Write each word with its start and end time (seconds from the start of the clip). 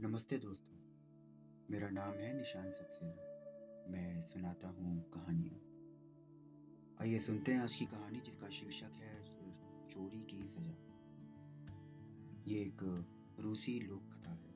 नमस्ते 0.00 0.36
दोस्तों, 0.38 0.76
मेरा 1.70 1.88
नाम 1.88 2.14
है 2.14 2.32
निशान 2.36 2.70
सक्सेना। 2.70 3.92
मैं 3.92 4.20
सुनाता 4.22 4.68
हूँ 4.68 5.10
कहानियाँ। 5.10 5.60
आइए 7.00 7.18
सुनते 7.18 7.52
हैं 7.52 7.60
आज 7.60 7.74
की 7.74 7.84
कहानी 7.84 8.20
जिसका 8.20 8.48
शीर्षक 8.48 8.98
है 9.02 9.14
चोरी 9.88 10.20
की 10.22 10.46
सजा। 10.46 10.74
ये 12.46 12.60
एक 12.60 12.82
रूसी 13.40 13.80
लोक 13.80 14.02
कथा 14.12 14.30
है। 14.30 14.52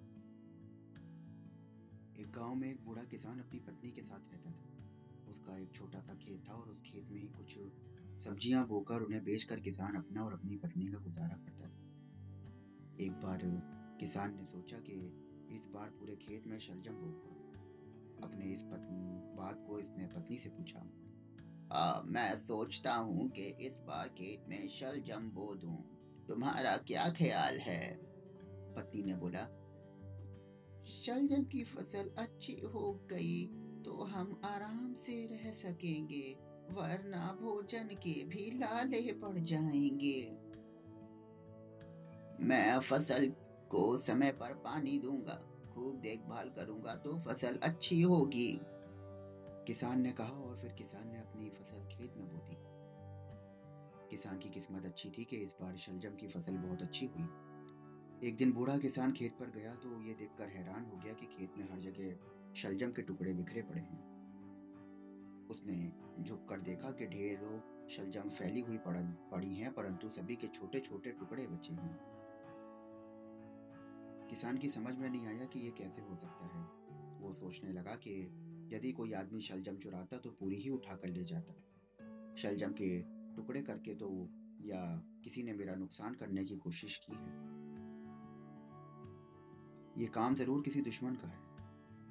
एक 2.23 2.33
गाँव 2.33 2.55
में 2.55 2.71
एक 2.71 2.85
बूढ़ा 2.85 3.05
किसान 3.05 3.41
अपनी 3.41 3.61
पत्नी 3.61 3.91
के 3.91 4.03
साथ 4.03 4.33
रहता 4.33 4.51
था। 4.51 5.31
उसका 5.31 5.57
एक 5.57 5.73
छोटा 5.73 6.01
सा 6.01 6.15
खेत 6.15 6.45
था 6.49 6.53
और 6.53 6.69
उस 6.69 6.81
खेत 6.81 7.09
में 7.11 7.21
ही 7.21 7.29
कुछ 7.29 7.59
सब्ज़ियाँ 8.25 8.67
बोकर 8.67 9.01
उन्हें 9.01 9.25
बेचकर 9.25 9.61
किसान 9.61 9.97
अपना 9.97 10.25
और 10.25 10.33
अपनी 10.33 10.57
पत्नी 10.57 10.93
का 10.93 10.99
गुजारा 10.99 11.37
करता 11.37 11.65
था। 11.65 13.03
एक 13.05 13.13
बार 13.13 13.41
किसान 14.01 14.37
ने 14.37 14.45
सोचा 14.45 14.77
कि 14.77 14.97
इस 15.51 15.69
बार 15.69 15.89
पूरे 15.91 16.17
खेत 16.17 16.47
में 16.47 16.59
शलजम 16.59 16.95
होगा 16.95 17.29
अपने 18.25 18.47
इस 18.47 18.63
बात 18.63 19.65
को 19.69 19.79
इसने 19.79 20.07
पत्नी 20.07 20.39
से 20.39 20.49
पूछा। 20.49 20.81
आ, 21.73 22.03
मैं 22.07 22.37
सोचता 22.37 22.95
हूँ 22.95 23.29
कि 23.29 23.43
इस 23.61 23.81
बार 23.81 24.09
खेत 24.09 24.49
में 24.49 24.69
शलजम 24.69 25.31
बो 25.31 25.55
दूँ। 25.55 25.79
तुम्हारा 26.29 26.77
क्या 26.77 27.09
ख्याल 27.11 27.59
है? 27.59 27.97
पत्नी 28.77 29.03
ने 29.03 29.15
बोला 29.15 29.45
शलजम 30.95 31.45
की 31.45 31.63
फ़सल 31.65 32.11
अच्छी 32.19 32.61
हो 32.67 32.93
गई 33.11 33.47
तो 33.85 34.05
हम 34.05 34.41
आराम 34.45 34.93
से 34.95 35.15
रह 35.27 35.51
सकेंगे 35.53 36.37
वरना 36.71 37.27
भोजन 37.41 37.89
के 38.03 38.25
भी 38.25 38.51
लाले 38.51 39.01
पड़ 39.13 39.39
जाएँगे। 39.39 40.21
मैं 42.47 42.79
फ़सल 42.81 43.33
को 43.71 43.97
समय 43.99 44.33
पर 44.33 44.55
पानी 44.65 44.99
दूँगा, 44.99 45.35
खूब 45.75 46.01
देखभाल 46.01 46.49
करूँगा 46.49 46.95
तो 46.97 47.19
फ़सल 47.25 47.59
अच्छी 47.63 48.01
होगी। 48.03 48.61
किसान 49.67 50.01
ने 50.01 50.13
कहा 50.13 50.33
और 50.41 50.59
फिर 50.59 50.73
किसान 50.73 51.09
ने 51.09 51.21
अपनी 51.21 51.49
फ़सल 51.51 51.87
खेत 51.89 52.17
में 52.17 52.29
बो 52.29 52.39
दी 52.39 52.57
किसान 54.11 54.39
की 54.39 54.51
किस्मत 54.51 54.85
अच्छी 54.85 55.11
थी 55.11 55.25
कि 55.25 55.37
इस 55.37 55.57
बार 55.61 55.77
शलजम 55.77 56.15
की 56.17 56.29
फ़सल 56.29 56.57
बहुत 56.57 56.83
अच्छी 56.83 57.07
हुई। 57.07 58.29
एक 58.29 58.37
दिन 58.37 58.53
बूढ़ा 58.53 58.77
किसान 58.79 59.13
खेत 59.13 59.37
पर 59.41 59.51
गया 59.51 59.75
तो 59.75 60.01
ये 60.03 60.15
देखकर 60.15 60.49
हैरान 60.49 60.85
हो 60.85 61.01
गया 61.05 61.13
कि 61.13 61.27
खेत 61.27 61.59
में 61.59 61.65
हर 61.71 61.81
जगह 61.81 62.53
शलजम 62.55 62.91
के 62.91 63.03
टुकड़े 63.03 63.35
बिखरे 63.35 63.63
पड़े 63.63 63.81
हैं। 63.81 64.09
उसने 65.51 65.77
झुक 66.23 66.47
कर 66.49 66.61
देखा 66.61 66.91
कि 66.91 67.07
ढेरों 67.07 67.59
शलजम 67.89 68.29
फैली 68.29 68.61
हुई 68.61 68.79
पड़ी 68.79 69.55
हैं, 69.55 69.73
परंतु 69.73 70.09
सभी 70.09 70.37
के 70.37 70.47
छोटे 70.49 70.81
छोटे 70.81 71.11
टुकड़े 71.11 71.47
बचे 71.47 71.75
हैं। 71.75 72.10
किसान 74.31 74.59
की 74.59 74.69
समझ 74.69 74.95
में 74.99 75.09
नहीं 75.11 75.27
आया 75.27 75.45
कि 75.45 75.61
ये 75.61 75.71
कैसे 75.79 76.03
हो 76.03 76.17
सकता 76.17 76.47
है। 76.47 76.63
वो 77.21 77.33
सोचने 77.33 77.73
लगा 77.73 77.95
कि 77.97 78.13
यदि 78.73 78.93
कोई 78.93 79.13
आदमी 79.13 79.41
शलजम 79.41 79.77
चुराता 79.77 80.19
तो 80.19 80.31
पूरी 80.31 80.57
ही 80.57 80.71
उठा 80.71 80.95
कर 80.95 81.09
ले 81.09 81.25
जाता। 81.25 81.55
शलजम 82.37 82.73
के 82.73 82.91
टुकड़े 83.37 83.63
करके 83.63 83.95
तो 83.95 84.11
या 84.63 84.83
किसी 85.25 85.43
ने 85.43 85.53
मेरा 85.53 85.75
नुकसान 85.75 86.15
करने 86.15 86.45
की 86.45 86.57
कोशिश 86.57 86.97
की 86.97 87.13
है। 87.13 87.49
ये 89.99 90.07
काम 90.07 90.35
ज़रूर 90.35 90.63
किसी 90.63 90.81
दुश्मन 90.81 91.15
का 91.15 91.29
है। 91.29 91.39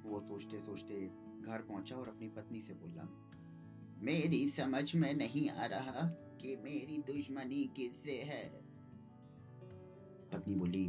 वो 0.02 0.18
सोचते 0.20 0.60
सोचते 0.60 1.00
घर 1.42 1.62
पहुँचा 1.62 1.96
और 1.96 2.08
अपनी 2.08 2.28
पत्नी 2.28 2.60
से 2.62 2.74
बोला, 2.74 3.08
मेरी 4.02 4.48
समझ 4.50 4.94
में 4.94 5.14
नहीं 5.14 5.48
आ 5.50 5.66
रहा 5.66 6.06
कि 6.40 6.56
मेरी 6.56 6.98
दुश्मनी 7.06 7.64
किससे 7.76 8.16
है? 8.22 8.44
पत्नी 10.32 10.54
बोली 10.54 10.84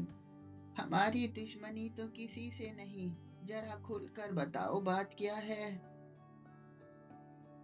हमारी 0.81 1.27
दुश्मनी 1.27 1.89
तो 1.89 2.07
किसी 2.07 2.51
से 2.51 2.73
नहीं। 2.73 3.15
जरा 3.45 3.81
खुलकर 3.81 4.31
बताओ 4.31 4.81
बात 4.81 5.13
क्या 5.13 5.35
है? 5.35 5.81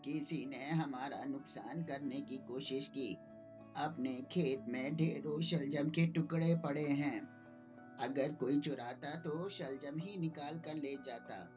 किसी 0.05 0.45
ने 0.45 0.69
हमारा 0.69 1.23
नुकसान 1.23 1.83
करने 1.83 2.21
की 2.21 2.37
कोशिश 2.37 2.87
की। 2.87 3.13
अपने 3.77 4.21
खेत 4.31 4.65
में 4.69 4.95
ढेरों 4.95 5.41
शलजम 5.41 5.89
के 5.89 6.07
टुकड़े 6.07 6.55
पड़े 6.55 6.87
हैं। 6.87 7.19
अगर 7.99 8.33
कोई 8.33 8.59
चुराता 8.59 9.15
तो 9.15 9.49
शलजम 9.49 9.99
ही 9.99 10.17
निकाल 10.17 10.59
कर 10.59 10.75
ले 10.75 10.95
जाता। 10.95 11.53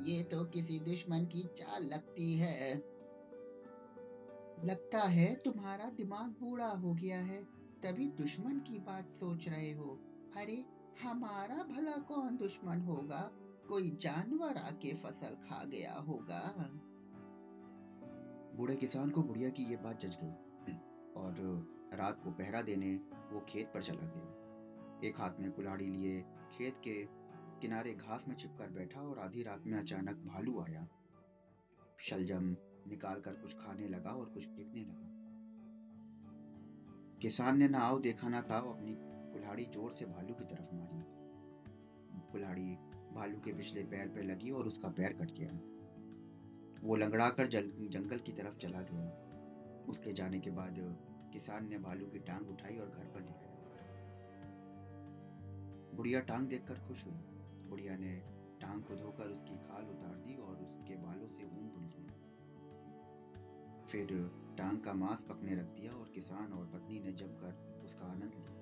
ये 0.00 0.22
तो 0.22 0.44
किसी 0.44 0.80
दुश्मन 0.80 1.26
की 1.26 1.42
चाल 1.42 1.82
लगती 1.82 2.34
है। 2.34 2.74
लगता 4.64 5.00
है 5.00 5.34
तुम्हारा 5.34 5.84
दिमाग 5.84 6.30
बूढ़ा 6.40 6.68
हो 6.68 6.94
गया 6.94 7.20
है। 7.20 7.44
तभी 7.82 8.10
दुश्मन 8.10 8.58
की 8.58 8.78
बात 8.78 9.08
सोच 9.08 9.48
रहे 9.48 9.72
हो। 9.72 10.00
अरे 10.36 10.79
हमारा 11.02 11.54
भला 11.54 11.96
कौन 11.96 12.36
दुश्मन 12.36 12.80
होगा? 12.80 13.30
कोई 13.68 13.90
जानवर 13.90 14.56
आके 14.56 14.94
फ़सल 14.94 15.34
खा 15.34 15.64
गया 15.64 15.94
होगा। 15.94 16.54
बूढ़े 18.56 18.76
किसान 18.76 19.10
को 19.10 19.22
बुढ़िया 19.22 19.50
की 19.50 19.62
ये 19.62 19.76
बात 19.76 20.00
जज 20.00 20.16
गई। 20.22 20.32
और 21.16 21.34
रात 21.94 22.20
को 22.24 22.30
पहरा 22.30 22.62
देने 22.62 22.96
वो 23.32 23.46
खेत 23.48 23.70
पर 23.74 23.82
चला 23.82 24.06
गया। 24.06 24.40
एक 25.08 25.20
हाथ 25.20 25.30
में 25.40 25.52
कुल्हाड़ी 25.52 25.86
लिए 25.86 26.22
खेत 26.52 26.74
के 26.74 27.20
किनारे 27.60 27.94
घास 27.94 28.24
में 28.28 28.36
छिपकर 28.36 28.70
बैठा 28.70 29.00
और 29.00 29.18
आधी 29.18 29.42
रात 29.42 29.62
में 29.66 29.78
अचानक 29.78 30.16
भालू 30.16 30.60
आया। 30.60 30.88
शलजम 31.98 32.56
निकाल 32.86 33.20
कर 33.20 33.34
कुछ 33.34 33.54
खाने 33.54 33.88
लगा 33.88 34.10
और 34.10 34.26
कुछ 34.26 34.46
फेंकने 34.46 34.80
लगा। 34.80 35.20
किसान 37.18 37.58
ने 37.58 37.68
ना 37.68 37.78
आओ 37.78 37.98
देखा, 37.98 38.28
ना 38.28 38.42
था 38.42 38.58
अपनी 38.58 39.09
कुल्हाड़ी 39.50 39.70
ज़ोर 39.74 39.92
से 39.92 40.04
भालू 40.06 40.34
की 40.34 40.44
तरफ़ 40.44 40.74
मारी। 40.74 40.98
कुल्हाड़ी 42.32 42.66
भालू 43.14 43.38
के 43.44 43.52
पिछले 43.52 43.82
पैर 43.84 44.08
पर 44.08 44.22
लगी 44.24 44.50
और 44.50 44.66
उसका 44.66 44.88
पैर 44.88 45.12
कट 45.12 45.30
गया। 45.38 45.54
वो 46.82 46.96
लंगड़ा 46.96 47.28
कर 47.30 47.48
जंगल 47.48 48.18
की 48.18 48.32
तरफ़ 48.32 48.58
चला 48.58 48.82
गया। 48.90 49.06
उसके 49.88 50.12
जाने 50.12 50.38
के 50.40 50.50
बाद 50.50 50.76
किसान 51.32 51.68
ने 51.68 51.78
भालू 51.78 52.06
की 52.06 52.18
टांग 52.28 52.50
उठाई 52.50 52.76
और 52.76 52.90
घर 52.90 53.08
पर 53.14 53.20
ले 53.22 53.32
आया। 53.32 53.56
बुढ़िया 55.96 56.20
टांग 56.20 56.46
देखकर 56.48 56.78
खुश 56.86 57.04
हुई। 57.06 57.18
बुढ़िया 57.70 57.96
ने 57.96 58.14
टांग 58.60 58.82
को 58.82 58.96
धोकर 58.96 59.30
उसकी 59.30 59.58
खाल 59.58 59.90
उतार 59.90 60.14
दी 60.18 60.36
और 60.38 60.54
उसके 60.58 61.00
बालों 61.02 61.28
से 61.28 61.44
ऊन 61.46 61.66
बुन 61.74 61.90
लिया। 61.96 62.14
फिर 63.84 64.16
टांग 64.58 64.78
का 64.78 64.92
मांस 64.94 65.26
पकने 65.28 65.60
रख 65.60 65.74
दिया 65.74 65.92
और 65.92 66.12
किसान 66.14 66.52
और 66.52 66.64
पत्नी 66.68 67.00
ने 67.00 67.12
जमकर 67.14 67.82
उसका 67.84 68.06
आनंद 68.06 68.34
लिया। 68.34 68.58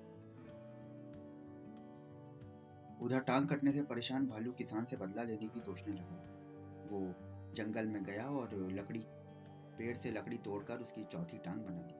उधर 3.01 3.19
टांग 3.19 3.47
कटने 3.47 3.71
से 3.71 3.81
परेशान 3.83 4.27
भालू 4.27 4.51
किसान 4.51 4.85
से 4.85 4.97
बदला 4.97 5.23
लेने 5.23 5.47
की 5.47 5.61
सोचने 5.61 5.93
लगा। 5.93 6.17
वो 6.91 6.99
जंगल 7.55 7.87
में 7.87 8.03
गया 8.03 8.25
और 8.29 8.55
लकड़ी, 8.71 9.03
पेड़ 9.77 9.95
से 9.97 10.11
लकड़ी 10.11 10.37
तोड़कर 10.37 10.79
उसकी 10.79 11.03
चौथी 11.03 11.37
टांग 11.37 11.61
बना 11.61 11.81
ली। 11.81 11.97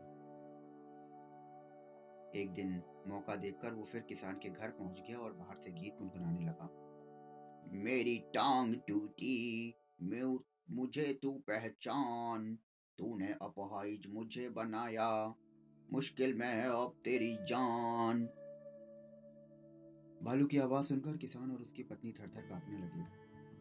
एक 2.34 2.54
दिन 2.54 2.82
मौका 3.08 3.36
देखकर 3.36 3.74
वो 3.74 3.84
फिर 3.84 4.02
किसान 4.02 4.36
के 4.36 4.50
घर 4.50 4.70
पहुँच 4.70 5.00
गया 5.08 5.18
और 5.18 5.34
बाहर 5.34 5.58
से 5.58 5.72
गीत 5.72 5.98
गुनगुनाने 6.00 6.46
लगा। 6.46 6.70
मेरी 7.84 8.18
टांग 8.34 8.76
टूटी 8.88 9.76
मुझे 10.72 11.14
तू 11.22 11.32
पहचान, 11.48 12.58
तूने 13.00 13.32
अपहाइज 13.42 14.08
मुझे 14.10 14.50
बनाया, 14.50 15.36
मुश्किल 15.94 16.34
में 16.34 16.64
अब 16.64 17.00
तेरी 17.04 17.34
जान 17.44 18.28
भालू 20.24 20.46
की 20.46 20.58
आवाज़ 20.58 20.86
सुनकर 20.86 21.18
किसान 21.18 21.52
और 21.52 21.62
उसकी 21.62 21.84
पत्नी 21.84 22.12
थर 22.12 22.28
थर 22.28 22.42
कांपने 22.42 22.78
लगे। 22.78 23.02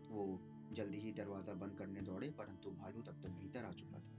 वो 0.08 0.41
जल्दी 0.72 0.98
ही 0.98 1.12
दरवाज़ा 1.12 1.54
बंद 1.54 1.76
करने 1.78 2.00
दौड़े, 2.00 2.30
परंतु 2.30 2.70
भालू 2.70 3.02
तब 3.02 3.22
तक 3.22 3.28
भीतर 3.28 3.64
आ 3.64 3.72
चुका 3.72 3.98
था। 3.98 4.16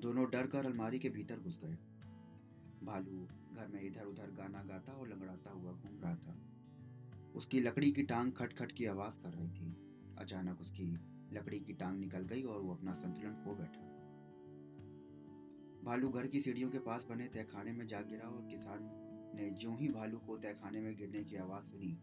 दोनों 0.00 0.30
डर 0.30 0.46
कर 0.46 0.66
अलमारी 0.66 0.98
के 0.98 1.10
भीतर 1.10 1.40
घुस 1.40 1.60
गए। 1.64 1.74
भालू 2.84 3.26
घर 3.56 3.68
में 3.68 3.82
इधर 3.82 4.04
उधर 4.04 4.30
गाना 4.30 4.62
गाता 4.62 4.92
और 4.92 5.08
लंगड़ाता 5.08 5.50
हुआ 5.50 5.72
घूम 5.72 6.00
रहा 6.00 6.14
था। 6.16 6.36
उसकी 7.34 7.60
लकड़ी 7.60 7.90
की 7.92 8.02
टांग 8.02 8.32
खट 8.32 8.52
खट 8.52 8.72
की 8.72 8.86
आवाज़ 8.86 9.22
कर 9.22 9.30
रही 9.30 9.48
थी। 9.48 9.76
अचानक 10.18 10.60
उसकी 10.60 10.92
लकड़ी 11.32 11.60
की 11.60 11.72
टांग 11.72 11.98
निकल 12.00 12.22
गई 12.22 12.42
और 12.42 12.60
वो 12.60 12.74
अपना 12.74 12.94
संतुलन 12.94 13.34
खो 13.34 13.54
बैठा। 13.54 13.88
भालू 15.84 16.08
घर 16.08 16.26
की 16.26 16.40
सीढ़ियों 16.40 16.70
के 16.70 16.78
पास 16.78 17.06
बने 17.10 17.28
तहखाने 17.28 17.72
में 17.72 17.86
जा 17.86 18.00
गिरा 18.00 18.28
और 18.28 18.48
किसान 18.48 18.90
ने 19.34 19.50
जो 19.50 19.76
ही 19.76 19.88
भालू 19.88 20.18
को 20.18 20.36
तहखाने 20.36 20.80
में 20.80 20.96
गिरने 20.96 21.24
की 21.24 21.36
आवाज़ 21.36 21.64
सुनी, 21.64 21.98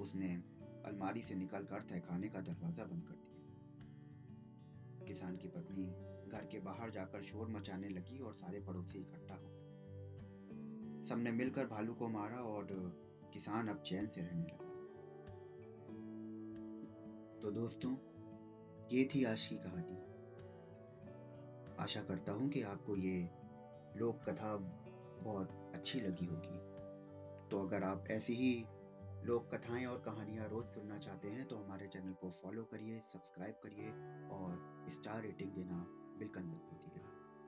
उसने 0.00 0.42
अलमारी 0.84 1.22
से 1.22 1.34
निकलकर 1.34 1.82
तहखाने 1.82 2.28
का 2.28 2.40
दरवाज़ा 2.40 2.84
बंद 2.84 3.04
कर 3.04 3.14
दिया। 3.14 5.04
किसान 5.06 5.36
की 5.36 5.48
पत्नी 5.48 5.84
घर 6.28 6.44
के 6.44 6.58
बाहर 6.60 6.90
जाकर 6.90 7.22
शोर 7.22 7.48
मचाने 7.48 7.88
लगी 7.88 8.18
और 8.18 8.34
सारे 8.34 8.60
पड़ोसी 8.60 8.98
इकट्ठा 8.98 9.34
हो 9.34 9.48
गए। 9.48 11.08
सबने 11.08 11.32
मिलकर 11.32 11.66
भालू 11.66 11.94
को 11.94 12.08
मारा 12.08 12.36
और 12.36 12.66
किसान 13.32 13.68
अब 13.68 13.82
चैन 13.82 14.06
से 14.06 14.20
रहने 14.20 14.42
लगा। 14.42 14.70
तो 17.42 17.50
दोस्तों, 17.50 17.96
ये 18.92 19.08
थी 19.14 19.24
आज 19.24 19.46
की 19.46 19.56
कहानी। 19.56 19.96
आशा 21.82 22.02
करता 22.02 22.32
हूँ 22.32 22.48
कि 22.48 22.62
आपको 22.62 22.96
ये 22.96 23.30
लोक 23.96 24.24
कथा 24.28 24.56
बहुत 25.24 25.72
अच्छी 25.74 26.00
लगी 26.00 26.26
होगी। 26.26 26.73
तो 27.50 27.66
अगर 27.66 27.82
आप 27.82 28.04
ऐसी 28.10 28.34
ही 28.34 28.52
लोक 29.26 29.48
कथाएँ 29.54 29.84
और 29.86 29.98
कहानियाँ 29.98 30.48
रोज 30.48 30.66
सुनना 30.66 30.98
चाहते 30.98 31.28
हैं 31.28 31.46
तो 31.48 31.56
हमारे 31.56 31.86
चैनल 31.86 32.12
को 32.12 32.30
फॉलो 32.42 32.62
करिए, 32.64 32.98
सब्सक्राइब 33.06 33.54
करिए 33.64 33.90
और 34.36 34.86
स्टार 34.88 35.22
रेटिंग 35.22 35.52
देना 35.52 35.84
बिल्कुल 36.18 36.42
मत 36.42 36.68
भूलिए 36.70 37.02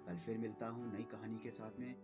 कल 0.07 0.19
फिर 0.19 0.39
मिलता 0.39 0.69
हूँ 0.69 0.93
नई 0.93 1.03
कहानी 1.13 1.39
के 1.39 1.51
साथ 1.51 1.79
में। 1.81 1.95